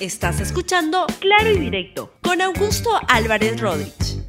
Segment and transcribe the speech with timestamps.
[0.00, 4.22] Estás escuchando Claro y Directo con Augusto Álvarez Rodríguez.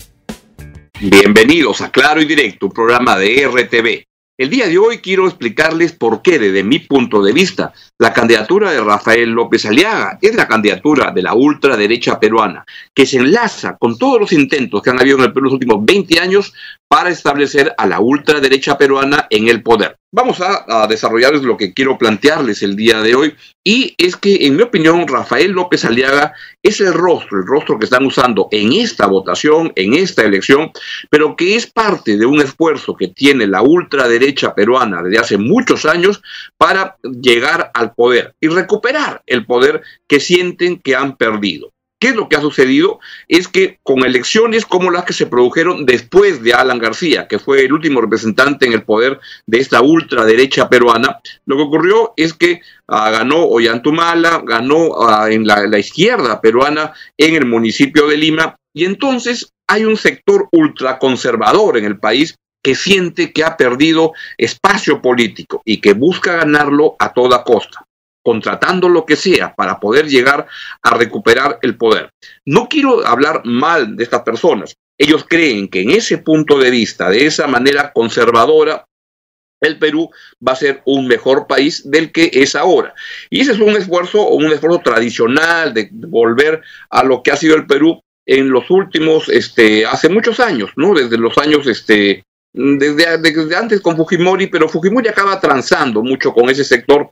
[1.00, 4.04] Bienvenidos a Claro y Directo, un programa de RTV.
[4.40, 8.72] El día de hoy quiero explicarles por qué, desde mi punto de vista, la candidatura
[8.72, 12.66] de Rafael López Aliaga es la candidatura de la ultraderecha peruana,
[12.96, 15.54] que se enlaza con todos los intentos que han habido en el Perú en los
[15.54, 16.52] últimos 20 años
[16.90, 19.96] para establecer a la ultraderecha peruana en el poder.
[20.12, 24.56] Vamos a, desarrollarles lo que quiero plantearles el día de hoy y es que en
[24.56, 26.34] mi opinión Rafael López Aliaga
[26.64, 30.72] es el rostro, el rostro que están usando en esta votación, en esta elección,
[31.12, 35.86] pero que es parte de un esfuerzo que tiene la ultraderecha peruana desde hace muchos
[35.86, 36.24] años
[36.58, 41.72] para llegar al poder y recuperar el poder que sienten que han perdido.
[42.00, 43.02] ¿Qué es lo que ha sucedido?
[43.28, 47.66] Es que con elecciones como las que se produjeron después de Alan García, que fue
[47.66, 52.62] el último representante en el poder de esta ultraderecha peruana, lo que ocurrió es que
[52.88, 58.56] ah, ganó Ollantumala, ganó ah, en la, la izquierda peruana en el municipio de Lima,
[58.74, 65.02] y entonces hay un sector ultraconservador en el país que siente que ha perdido espacio
[65.02, 67.86] político y que busca ganarlo a toda costa
[68.24, 70.48] contratando lo que sea para poder llegar
[70.82, 72.12] a recuperar el poder.
[72.46, 74.76] No quiero hablar mal de estas personas.
[74.98, 78.86] Ellos creen que en ese punto de vista, de esa manera conservadora,
[79.62, 80.10] el Perú
[80.46, 82.94] va a ser un mejor país del que es ahora.
[83.30, 87.56] Y ese es un esfuerzo, un esfuerzo tradicional de volver a lo que ha sido
[87.56, 90.94] el Perú en los últimos, este, hace muchos años, ¿no?
[90.94, 96.50] Desde los años, este, desde, desde antes con Fujimori, pero Fujimori acaba transando mucho con
[96.50, 97.10] ese sector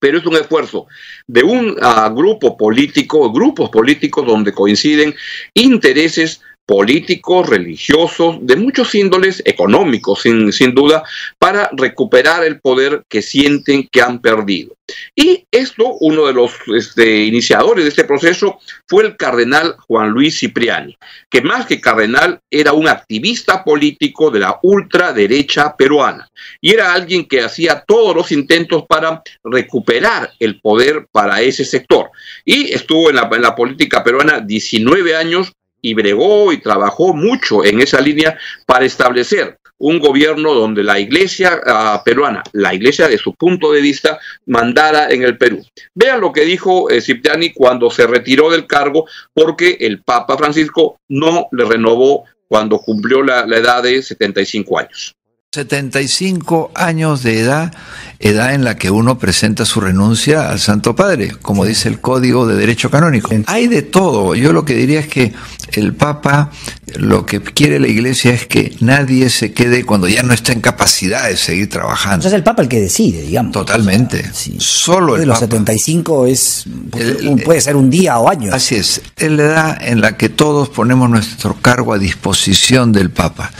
[0.00, 0.88] pero es un esfuerzo
[1.28, 5.14] de un uh, grupo político, grupos políticos donde coinciden
[5.54, 11.02] intereses políticos, religiosos, de muchos índoles, económicos sin, sin duda,
[11.36, 14.76] para recuperar el poder que sienten que han perdido.
[15.16, 20.38] Y esto, uno de los este, iniciadores de este proceso fue el cardenal Juan Luis
[20.38, 20.96] Cipriani,
[21.28, 26.28] que más que cardenal era un activista político de la ultraderecha peruana
[26.60, 32.10] y era alguien que hacía todos los intentos para recuperar el poder para ese sector.
[32.44, 35.52] Y estuvo en la, en la política peruana 19 años
[35.82, 41.58] y bregó y trabajó mucho en esa línea para establecer un gobierno donde la iglesia
[41.66, 45.64] uh, peruana, la iglesia de su punto de vista, mandara en el Perú.
[45.94, 51.00] Vean lo que dijo eh, Cipriani cuando se retiró del cargo porque el Papa Francisco
[51.08, 55.14] no le renovó cuando cumplió la, la edad de 75 años.
[55.52, 57.74] 75 años de edad,
[58.20, 62.46] edad en la que uno presenta su renuncia al Santo Padre, como dice el Código
[62.46, 63.30] de Derecho Canónico.
[63.46, 64.36] Hay de todo.
[64.36, 65.32] Yo lo que diría es que
[65.72, 66.50] el Papa,
[66.94, 70.60] lo que quiere la Iglesia es que nadie se quede cuando ya no está en
[70.60, 72.14] capacidad de seguir trabajando.
[72.14, 73.50] Entonces es el Papa el que decide, digamos.
[73.52, 74.30] Totalmente.
[74.32, 74.56] Sí.
[74.60, 75.46] Solo el de los Papa.
[75.50, 76.64] 75 es
[76.96, 78.54] El- un- puede ser un día o años.
[78.54, 83.10] Así es, es la edad en la que todos ponemos nuestro cargo a disposición del
[83.10, 83.50] Papa.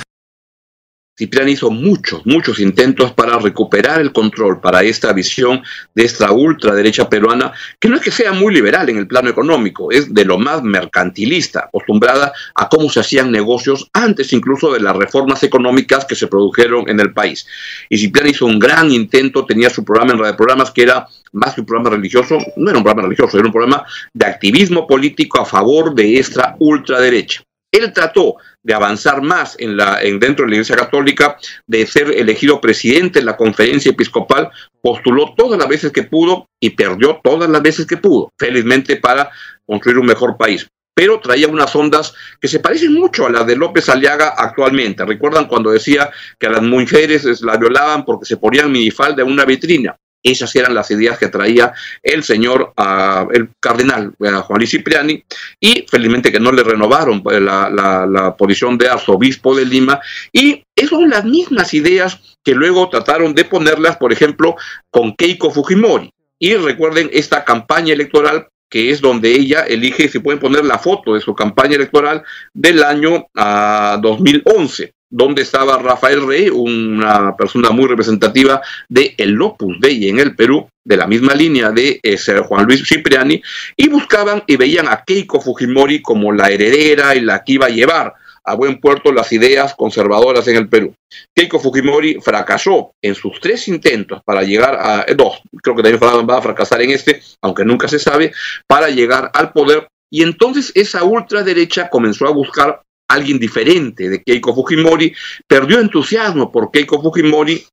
[1.20, 5.62] Cipriani hizo muchos, muchos intentos para recuperar el control para esta visión
[5.94, 9.92] de esta ultraderecha peruana, que no es que sea muy liberal en el plano económico,
[9.92, 14.97] es de lo más mercantilista, acostumbrada a cómo se hacían negocios antes incluso de las
[14.97, 17.47] reformas económicas que se produjeron en el país.
[17.91, 21.53] Y Cipriani hizo un gran intento, tenía su programa en radio programas que era más
[21.53, 25.38] que un programa religioso, no era un programa religioso, era un programa de activismo político
[25.38, 27.42] a favor de esta ultraderecha.
[27.72, 31.36] Él trató de avanzar más en la, en, dentro de la Iglesia Católica,
[31.66, 34.50] de ser elegido presidente en la conferencia episcopal,
[34.82, 39.30] postuló todas las veces que pudo y perdió todas las veces que pudo, felizmente para
[39.64, 40.66] construir un mejor país.
[40.94, 45.04] Pero traía unas ondas que se parecen mucho a las de López Aliaga actualmente.
[45.04, 49.44] ¿Recuerdan cuando decía que a las mujeres las violaban porque se ponían minifalda en una
[49.44, 49.97] vitrina?
[50.22, 51.72] Esas eran las ideas que traía
[52.03, 55.25] el señor, uh, el cardenal uh, Juan Luis Cipriani,
[55.58, 60.00] y felizmente que no le renovaron pues, la, la, posición de arzobispo de Lima.
[60.32, 64.56] Y esas son las mismas ideas que luego trataron de ponerlas, por ejemplo,
[64.91, 66.12] con Keiko Fujimori.
[66.38, 71.15] Y recuerden esta campaña electoral que es donde ella elige, si pueden poner la foto
[71.15, 72.22] de su campaña electoral
[72.54, 79.78] del año uh, 2011 donde estaba Rafael Rey, una persona muy representativa de el Opus
[79.80, 82.16] Dei en el Perú, de la misma línea de eh,
[82.47, 83.42] Juan Luis Cipriani,
[83.77, 87.71] y buscaban y veían a Keiko Fujimori como la heredera y la que iba a
[87.71, 88.15] llevar
[88.45, 90.95] a buen puerto las ideas conservadoras en el Perú.
[91.34, 96.28] Keiko Fujimori fracasó en sus tres intentos para llegar a, eh, dos, creo que también
[96.28, 98.33] va a fracasar en este, aunque nunca se sabe,
[98.66, 104.54] para llegar al poder, y entonces esa ultraderecha comenzó a buscar alguien diferente de Keiko
[104.54, 105.12] Fujimori,
[105.47, 107.66] perdió entusiasmo por Keiko Fujimori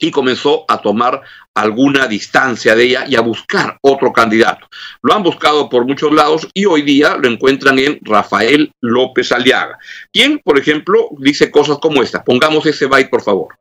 [0.00, 1.22] y comenzó a tomar
[1.54, 4.66] alguna distancia de ella y a buscar otro candidato.
[5.02, 9.78] Lo han buscado por muchos lados y hoy día lo encuentran en Rafael López Aliaga,
[10.12, 12.22] quien, por ejemplo, dice cosas como esta.
[12.22, 13.54] Pongamos ese byte, por favor.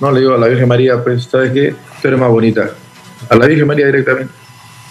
[0.00, 1.74] No, le digo a la Virgen María, pues, ¿sabes qué?
[2.00, 2.70] Tú eres más bonita.
[3.28, 4.32] A la Virgen María directamente.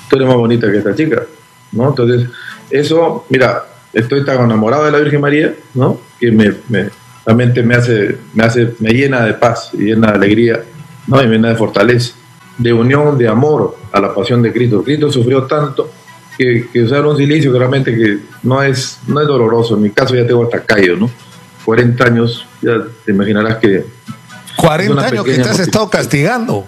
[0.09, 1.23] Tú eres más bonita que esta chica,
[1.71, 1.89] ¿no?
[1.89, 2.29] Entonces,
[2.69, 5.99] eso, mira, estoy tan enamorado de la Virgen María, ¿no?
[6.19, 6.89] Que me, me
[7.25, 10.63] realmente me hace, me hace, me llena de paz y llena de alegría,
[11.07, 11.21] ¿no?
[11.21, 12.13] Y me llena de fortaleza,
[12.57, 14.83] de unión, de amor a la pasión de Cristo.
[14.83, 15.91] Cristo sufrió tanto
[16.37, 19.75] que, que usar un silicio que realmente que no es, no es doloroso.
[19.75, 21.09] En mi caso ya tengo hasta callo, ¿no?
[21.65, 22.73] 40 años, ya
[23.05, 23.85] te imaginarás que...
[24.57, 26.65] 40 años que te has estado castigando.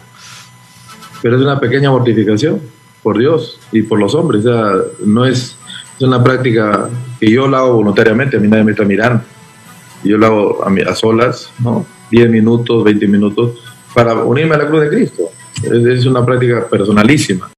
[1.22, 2.62] Pero es una pequeña mortificación,
[3.02, 4.46] por Dios y por los hombres.
[4.46, 4.72] O sea,
[5.06, 5.58] no es,
[5.98, 9.24] es una práctica que yo la hago voluntariamente, a mí nadie me está mirando
[10.04, 11.86] yo lo hago a, a solas, ¿no?
[12.12, 13.52] 10 minutos, 20 minutos,
[13.94, 15.30] para unirme a la cruz de Cristo.
[15.64, 17.53] Es una práctica personalísima.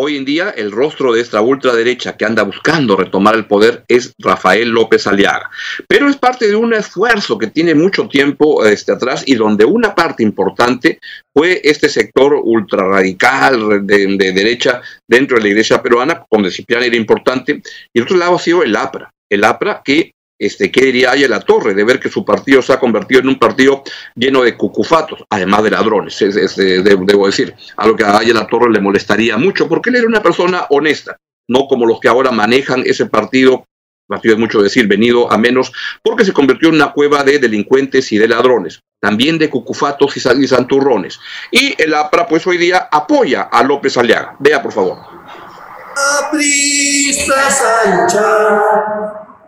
[0.00, 4.14] Hoy en día el rostro de esta ultraderecha que anda buscando retomar el poder es
[4.16, 5.50] Rafael López Aliaga.
[5.88, 9.96] Pero es parte de un esfuerzo que tiene mucho tiempo este, atrás y donde una
[9.96, 11.00] parte importante
[11.34, 16.94] fue este sector ultraradical de, de derecha dentro de la iglesia peruana, donde Cipriano era
[16.94, 17.60] importante,
[17.92, 19.10] y el otro lado ha sido el APRA.
[19.28, 22.72] El APRA que este, ¿qué diría Aya La Torre de ver que su partido se
[22.72, 23.82] ha convertido en un partido
[24.14, 28.18] lleno de cucufatos, además de ladrones, es, es, de, debo decir, a lo que a
[28.18, 31.18] Aya La Torre le molestaría mucho, porque él era una persona honesta,
[31.48, 33.64] no como los que ahora manejan ese partido,
[34.06, 38.12] partido es mucho decir, venido a menos, porque se convirtió en una cueva de delincuentes
[38.12, 41.20] y de ladrones, también de cucufatos y, santurrones.
[41.50, 44.36] Y el APRA, pues hoy día apoya a López Aliaga.
[44.38, 44.98] Vea, por favor.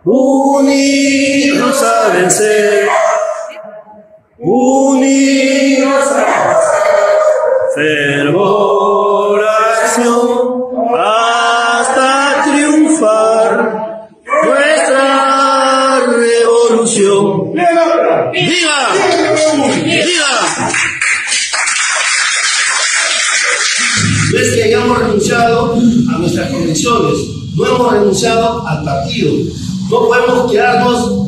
[0.03, 2.87] Unidos a vencer,
[4.39, 6.59] unidos a
[7.75, 10.63] fervor, acción,
[10.97, 14.09] hasta triunfar
[14.43, 17.53] nuestra revolución.
[17.53, 18.31] ¡Viva!
[18.33, 18.71] ¡Viva!
[24.31, 27.17] No es que hayamos renunciado a nuestras convicciones,
[27.55, 29.33] no hemos renunciado al partido,
[29.91, 31.27] no podemos quedarnos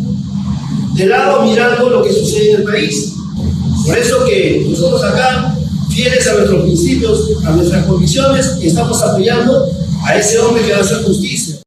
[0.94, 3.14] de lado mirando lo que sucede en el país.
[3.86, 5.54] Por eso que nosotros acá,
[5.94, 9.68] fieles a nuestros principios, a nuestras convicciones, estamos apoyando
[10.06, 11.58] a ese hombre que va a hacer justicia.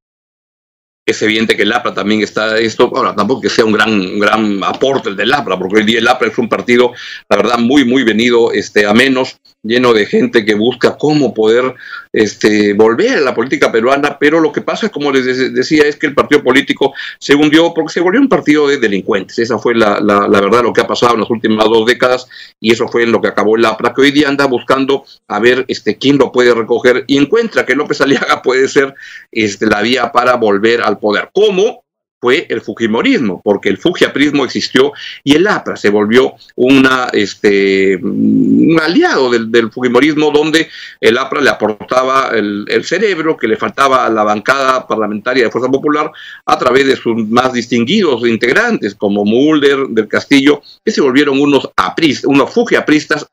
[1.06, 4.18] Es evidente que el APRA también está esto, ahora tampoco que sea un gran, un
[4.18, 6.92] gran aporte el del APRA, porque hoy día el APRA es un partido,
[7.28, 9.36] la verdad, muy, muy venido este, a menos,
[9.66, 11.74] lleno de gente que busca cómo poder
[12.12, 16.06] este, volver a la política peruana, pero lo que pasa, como les decía, es que
[16.06, 19.38] el partido político se hundió porque se volvió un partido de delincuentes.
[19.38, 22.26] Esa fue la, la, la verdad lo que ha pasado en las últimas dos décadas
[22.60, 25.64] y eso fue en lo que acabó APRA, que hoy día anda buscando a ver
[25.68, 28.94] este, quién lo puede recoger y encuentra que López Aliaga puede ser
[29.30, 31.30] este, la vía para volver al poder.
[31.32, 31.85] ¿Cómo?
[32.20, 34.92] Fue el Fujimorismo, porque el Fujiaprismo existió
[35.22, 40.68] y el APRA se volvió una, este, un aliado del, Fujimorismo, donde
[41.00, 45.70] el APRA le aportaba el, cerebro que le faltaba a la bancada parlamentaria de Fuerza
[45.70, 46.10] Popular
[46.46, 51.68] a través de sus más distinguidos integrantes, como Mulder del Castillo, que se volvieron unos,
[51.76, 52.50] apristas, unos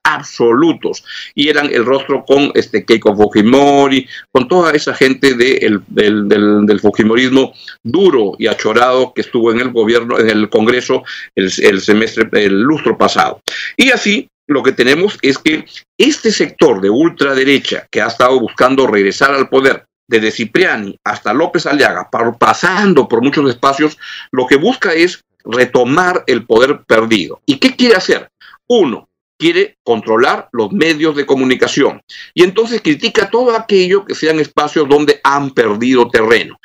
[0.03, 1.05] absolutos.
[1.35, 6.27] Y eran el rostro con este Keiko Fujimori, con toda esa gente de el, del,
[6.27, 8.72] del, del Fujimorismo duro y achorado
[9.13, 11.03] que estuvo en el gobierno, en el Congreso
[11.35, 13.41] el, semestre, el lustro pasado.
[13.77, 15.65] Y así lo que tenemos es que
[15.97, 21.65] este sector de ultraderecha que ha estado buscando regresar al poder desde Cipriani hasta López
[21.65, 23.97] Aliaga, pasando por muchos espacios,
[24.31, 27.41] lo que busca es retomar el poder perdido.
[27.45, 28.29] ¿Y qué quiere hacer?
[28.67, 32.01] Uno, quiere controlar los medios de comunicación
[32.33, 36.57] y entonces critica todo aquello que sean espacios donde han perdido terreno.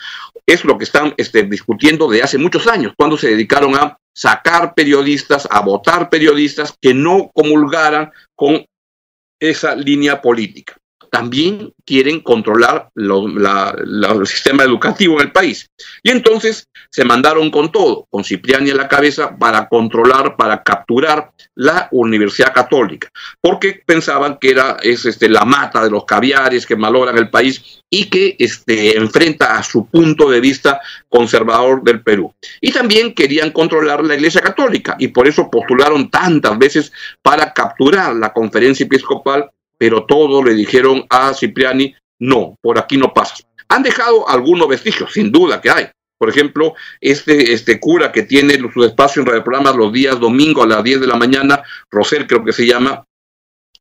[0.48, 4.72] Es lo que están este, discutiendo de hace muchos años, cuando se dedicaron a sacar
[4.74, 8.64] periodistas, a votar periodistas que no comulgaran con
[9.38, 10.74] esa línea política.
[11.10, 15.70] También quieren controlar la, el sistema educativo en el país.
[16.02, 21.32] Y entonces se mandaron con todo, con Cipriani a la cabeza, para controlar, para capturar
[21.54, 23.10] la Universidad Católica,
[23.40, 27.82] porque pensaban que era es, este, la mata de los caviares que malogran el país
[27.90, 32.32] y que este, enfrenta a su punto de vista conservador del Perú.
[32.60, 38.14] Y también querían controlar la Iglesia Católica y por eso postularon tantas veces para capturar
[38.14, 43.46] la conferencia episcopal pero todo le dijeron a Cipriani, no, por aquí no pasas.
[43.68, 45.86] Han dejado algunos vestigios, sin duda que hay,
[46.18, 50.64] Por ejemplo, este, este cura que tiene su espacio en radio programas los días domingo
[50.64, 53.04] a las 10 de la mañana, Rosel creo que se llama,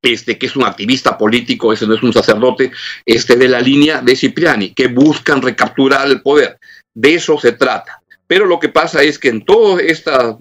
[0.04, 2.72] este, que es un activista político, ese no es un sacerdote,
[3.06, 6.60] este, de la línea de Cipriani, que buscan recapturar el poder.
[6.94, 8.04] De eso se trata.
[8.28, 10.36] Pero lo que pasa es que en todos estos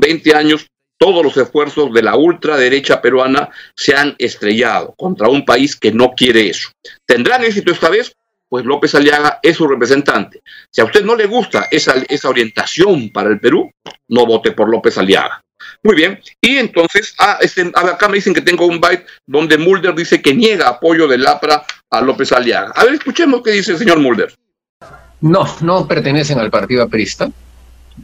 [0.00, 0.66] 20 años,
[0.98, 6.12] todos los esfuerzos de la ultraderecha peruana se han estrellado contra un país que no
[6.12, 6.70] quiere eso.
[7.04, 8.14] ¿Tendrán éxito esta vez?
[8.48, 10.40] Pues López Aliaga es su representante.
[10.70, 13.70] Si a usted no le gusta esa, esa orientación para el Perú,
[14.08, 15.42] no vote por López Aliaga.
[15.82, 19.94] Muy bien, y entonces, ah, este, acá me dicen que tengo un byte donde Mulder
[19.94, 22.72] dice que niega apoyo del APRA a López Aliaga.
[22.74, 24.32] A ver, escuchemos qué dice el señor Mulder.
[25.20, 27.30] No, no pertenecen al partido aprista.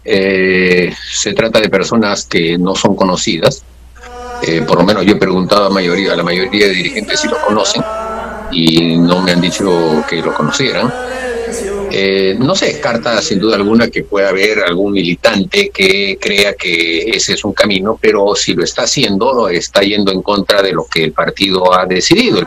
[0.05, 3.65] Eh, se trata de personas que no son conocidas.
[4.47, 7.29] Eh, por lo menos yo he preguntado a, mayoría, a la mayoría de dirigentes si
[7.29, 7.83] lo conocen
[8.51, 10.93] y no me han dicho que lo conocieran.
[11.95, 17.11] Eh, no se descarta sin duda alguna que pueda haber algún militante que crea que
[17.11, 20.87] ese es un camino, pero si lo está haciendo, está yendo en contra de lo
[20.87, 22.41] que el partido ha decidido.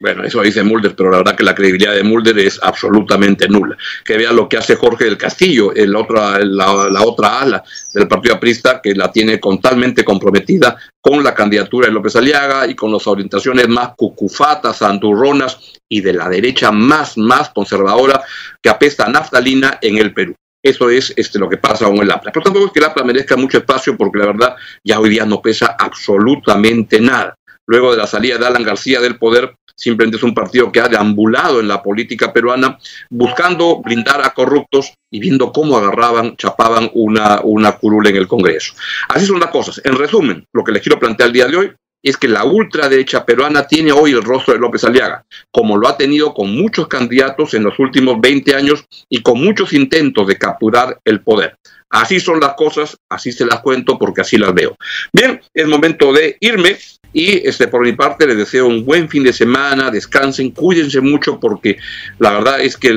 [0.00, 3.76] Bueno, eso dice Mulder, pero la verdad que la credibilidad de Mulder es absolutamente nula.
[4.04, 8.34] Que vea lo que hace Jorge del Castillo, el otra, la, otra ala del Partido
[8.34, 13.06] Aprista, que la tiene totalmente comprometida con la candidatura de López Aliaga y con las
[13.06, 15.58] orientaciones más cucufatas, anturronas
[15.88, 18.20] y de la derecha más, más conservadora
[18.60, 20.34] que apesta a naftalina en el Perú.
[20.60, 22.32] Eso es este, lo que pasa con el APLA.
[22.32, 25.24] Pero tampoco es que el APLA merezca mucho espacio porque la verdad ya hoy día
[25.24, 27.34] no pesa absolutamente nada.
[27.66, 30.88] Luego de la salida de Alan García del poder, simplemente es un partido que ha
[30.88, 32.78] deambulado en la política peruana
[33.10, 38.74] buscando blindar a corruptos y viendo cómo agarraban, chapaban una, una curula en el Congreso.
[39.08, 39.80] Así son las cosas.
[39.84, 41.72] En resumen, lo que les quiero plantear el día de hoy
[42.04, 45.96] es que la ultraderecha peruana tiene hoy el rostro de López Aliaga, como lo ha
[45.96, 51.00] tenido con muchos candidatos en los últimos 20 años y con muchos intentos de capturar
[51.04, 51.56] el poder.
[51.88, 54.76] Así son las cosas, así se las cuento porque así las veo.
[55.12, 56.76] Bien, es momento de irme.
[57.14, 61.38] Y este, por mi parte les deseo un buen fin de semana, descansen, cuídense mucho
[61.38, 61.78] porque
[62.18, 62.92] la verdad es que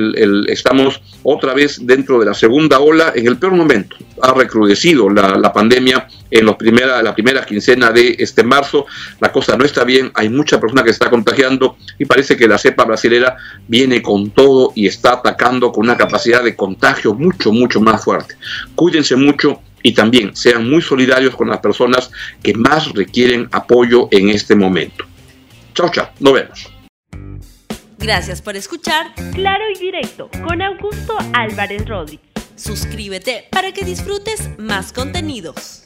[0.48, 3.96] estamos otra vez dentro de la segunda ola en el peor momento.
[4.20, 8.86] Ha recrudecido la, pandemia en los primera, la primera quincena de este marzo.
[9.20, 12.58] La cosa no está bien, hay mucha persona que está contagiando y parece que la
[12.58, 13.36] cepa brasilera
[13.68, 18.34] viene con todo y está atacando con una capacidad de contagio mucho, mucho más fuerte.
[18.74, 22.10] Cuídense mucho y también sean muy solidarios con las personas
[22.42, 25.06] que más requieren apoyo en este momento.
[25.74, 26.70] Chao, chao, nos vemos.
[27.96, 32.26] Gracias por escuchar Claro y Directo con Augusto Álvarez Rodríguez.
[32.54, 35.82] Suscríbete para que disfrutes más contenidos.